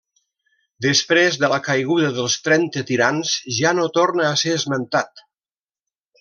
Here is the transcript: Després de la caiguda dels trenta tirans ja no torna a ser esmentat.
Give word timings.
Després 0.85 1.35
de 1.43 1.49
la 1.51 1.59
caiguda 1.67 2.09
dels 2.15 2.37
trenta 2.47 2.83
tirans 2.93 3.35
ja 3.59 3.75
no 3.81 3.87
torna 3.99 4.27
a 4.31 4.41
ser 4.47 4.57
esmentat. 4.63 5.25